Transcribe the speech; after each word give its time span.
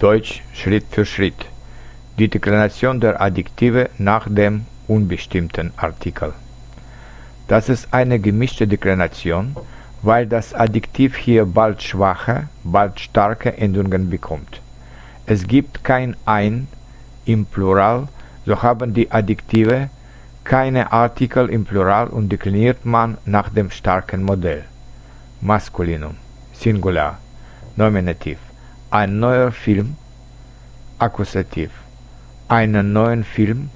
Deutsch 0.00 0.42
Schritt 0.52 0.86
für 0.90 1.06
Schritt. 1.06 1.46
Die 2.18 2.28
Deklination 2.28 2.98
der 2.98 3.20
Adjektive 3.20 3.90
nach 3.96 4.26
dem 4.28 4.66
unbestimmten 4.88 5.72
Artikel. 5.76 6.32
Das 7.46 7.68
ist 7.68 7.94
eine 7.94 8.18
gemischte 8.18 8.66
Deklination, 8.66 9.56
weil 10.02 10.26
das 10.26 10.52
Adjektiv 10.52 11.14
hier 11.14 11.46
bald 11.46 11.80
schwache, 11.80 12.48
bald 12.64 12.98
starke 12.98 13.56
Endungen 13.56 14.10
bekommt. 14.10 14.60
Es 15.26 15.46
gibt 15.46 15.84
kein 15.84 16.16
ein 16.26 16.66
im 17.24 17.46
Plural, 17.46 18.08
so 18.44 18.62
haben 18.62 18.94
die 18.94 19.12
Adjektive 19.12 19.90
keine 20.42 20.92
Artikel 20.92 21.48
im 21.48 21.64
Plural 21.64 22.08
und 22.08 22.30
dekliniert 22.30 22.84
man 22.84 23.16
nach 23.26 23.48
dem 23.48 23.70
starken 23.70 24.24
Modell. 24.24 24.64
Maskulinum, 25.40 26.16
Singular, 26.52 27.18
Nominativ, 27.76 28.38
ein 28.94 29.18
neuer 29.18 29.50
Film, 29.50 29.96
Akkusativ, 31.00 31.70
einen 32.46 32.92
neuen 32.92 33.24
Film, 33.24 33.70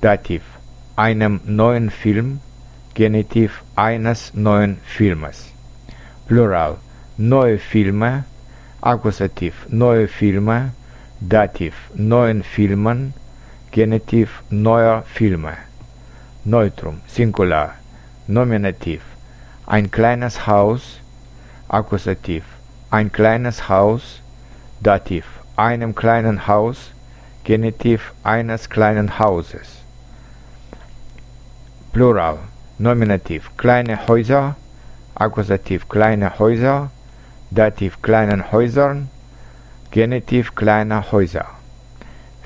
Dativ, 0.00 0.42
einem 0.94 1.40
neuen 1.44 1.90
Film, 1.90 2.38
Genitiv 2.94 3.64
eines 3.74 4.32
neuen 4.34 4.76
Filmes. 4.84 5.50
Plural, 6.28 6.76
neue 7.16 7.58
Filme, 7.58 8.24
Akkusativ, 8.80 9.66
neue 9.68 10.06
Filme, 10.06 10.70
Dativ, 11.20 11.74
neuen 11.94 12.44
Filmen, 12.44 13.14
Genitiv. 13.72 14.44
Neuer 14.48 15.02
Filme. 15.12 15.54
Neutrum, 16.44 17.00
Singular, 17.08 17.74
Nominativ, 18.28 19.02
ein 19.66 19.90
kleines 19.90 20.46
Haus, 20.46 21.00
Akkusativ, 21.66 22.44
ein 22.90 23.10
kleines 23.10 23.68
Haus, 23.68 24.21
Dativ, 24.82 25.24
einem 25.54 25.94
kleinen 25.94 26.48
Haus, 26.48 26.90
Genitiv 27.44 28.12
eines 28.24 28.68
kleinen 28.68 29.16
Hauses. 29.20 29.78
Plural, 31.92 32.38
Nominativ, 32.78 33.52
kleine 33.56 34.08
Häuser, 34.08 34.56
Akkusativ, 35.14 35.88
kleine 35.88 36.36
Häuser, 36.40 36.90
Dativ, 37.52 38.02
kleinen 38.02 38.50
Häusern, 38.50 39.08
Genitiv, 39.92 40.56
kleiner 40.56 41.12
Häuser. 41.12 41.46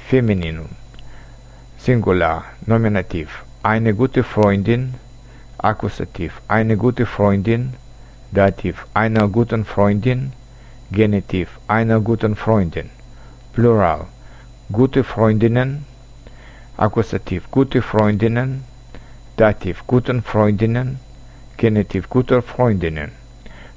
Femininum, 0.06 0.68
Singular, 1.78 2.44
Nominativ, 2.66 3.44
eine 3.62 3.94
gute 3.94 4.22
Freundin, 4.22 4.92
Akkusativ, 5.56 6.42
eine 6.48 6.76
gute 6.76 7.06
Freundin, 7.06 7.72
Dativ, 8.30 8.86
einer 8.92 9.26
guten 9.28 9.64
Freundin, 9.64 10.34
Genitiv, 10.92 11.48
einer 11.66 11.98
guten 11.98 12.36
Freundin. 12.36 12.90
Plural, 13.52 14.06
gute 14.70 15.02
Freundinnen, 15.02 15.84
Akkusativ, 16.76 17.50
gute 17.50 17.82
Freundinnen, 17.82 18.62
Dativ, 19.36 19.82
guten 19.88 20.22
Freundinnen, 20.22 21.00
Genitiv, 21.56 22.08
guter 22.08 22.40
Freundinnen. 22.40 23.10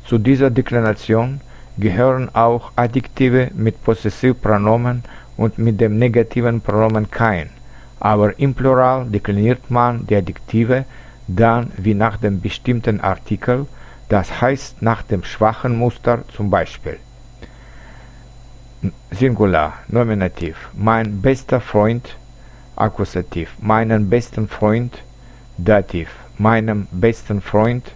Zu 0.05 0.19
dieser 0.19 0.51
Deklination 0.51 1.41
gehören 1.79 2.29
auch 2.35 2.71
Adjektive 2.75 3.49
mit 3.55 3.83
Possessivpronomen 3.83 5.03
und 5.35 5.57
mit 5.57 5.81
dem 5.81 5.97
negativen 5.97 6.61
Pronomen 6.61 7.09
kein, 7.09 7.49
aber 7.99 8.37
im 8.37 8.53
Plural 8.53 9.05
dekliniert 9.05 9.71
man 9.71 10.05
die 10.05 10.15
Adjektive 10.15 10.85
dann 11.27 11.71
wie 11.77 11.95
nach 11.95 12.17
dem 12.17 12.39
bestimmten 12.39 13.01
Artikel, 13.01 13.65
das 14.09 14.41
heißt 14.41 14.81
nach 14.81 15.03
dem 15.03 15.23
schwachen 15.23 15.77
Muster 15.77 16.23
zum 16.35 16.49
Beispiel. 16.49 16.97
Singular, 19.11 19.73
Nominativ, 19.87 20.69
mein 20.73 21.21
bester 21.21 21.61
Freund, 21.61 22.15
Akkusativ, 22.75 23.51
meinen 23.59 24.09
besten 24.09 24.47
Freund, 24.47 25.03
Dativ, 25.57 26.09
meinem 26.37 26.87
besten 26.91 27.41
Freund, 27.41 27.91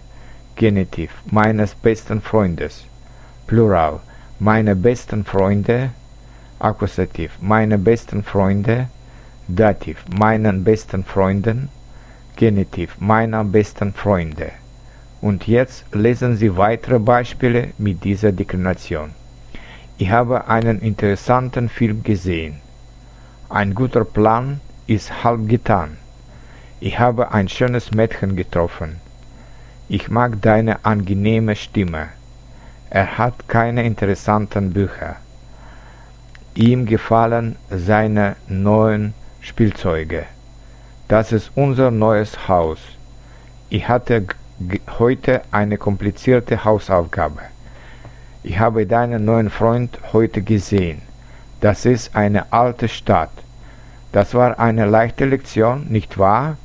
Genitiv, 0.56 1.10
meines 1.24 1.74
besten 1.74 2.20
Freundes, 2.20 2.84
Plural, 3.46 4.00
meine 4.38 4.76
besten 4.76 5.24
Freunde, 5.24 5.90
Akkusativ, 6.58 7.32
meine 7.40 7.78
besten 7.78 8.22
Freunde, 8.22 8.88
Dativ, 9.48 10.04
meinen 10.16 10.62
besten 10.62 11.04
Freunden, 11.04 11.70
Genitiv, 12.36 12.96
meiner 13.00 13.42
besten 13.42 13.94
Freunde. 13.94 14.52
Und 15.24 15.46
jetzt 15.46 15.86
lesen 15.94 16.36
Sie 16.36 16.54
weitere 16.58 16.98
Beispiele 16.98 17.68
mit 17.78 18.04
dieser 18.04 18.30
Deklination. 18.30 19.12
Ich 19.96 20.10
habe 20.10 20.48
einen 20.48 20.82
interessanten 20.82 21.70
Film 21.70 22.02
gesehen. 22.02 22.60
Ein 23.48 23.74
guter 23.74 24.04
Plan 24.04 24.60
ist 24.86 25.24
halb 25.24 25.48
getan. 25.48 25.96
Ich 26.78 26.98
habe 26.98 27.32
ein 27.32 27.48
schönes 27.48 27.90
Mädchen 27.92 28.36
getroffen. 28.36 29.00
Ich 29.88 30.10
mag 30.10 30.42
deine 30.42 30.84
angenehme 30.84 31.56
Stimme. 31.56 32.08
Er 32.90 33.16
hat 33.16 33.48
keine 33.48 33.82
interessanten 33.86 34.74
Bücher. 34.74 35.16
Ihm 36.54 36.84
gefallen 36.84 37.56
seine 37.70 38.36
neuen 38.46 39.14
Spielzeuge. 39.40 40.26
Das 41.08 41.32
ist 41.32 41.50
unser 41.54 41.90
neues 41.90 42.46
Haus. 42.46 42.80
Ich 43.70 43.88
hatte 43.88 44.26
heute 44.98 45.42
eine 45.50 45.78
komplizierte 45.78 46.64
Hausaufgabe. 46.64 47.42
Ich 48.42 48.58
habe 48.58 48.86
deinen 48.86 49.24
neuen 49.24 49.50
Freund 49.50 49.98
heute 50.12 50.42
gesehen. 50.42 51.02
Das 51.60 51.86
ist 51.86 52.14
eine 52.14 52.52
alte 52.52 52.88
Stadt. 52.88 53.30
Das 54.12 54.34
war 54.34 54.58
eine 54.58 54.84
leichte 54.86 55.24
Lektion, 55.24 55.86
nicht 55.88 56.18
wahr? 56.18 56.56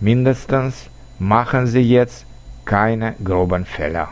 Mindestens 0.00 0.88
machen 1.18 1.66
Sie 1.66 1.82
jetzt 1.82 2.26
keine 2.64 3.14
groben 3.22 3.64
Fehler. 3.64 4.08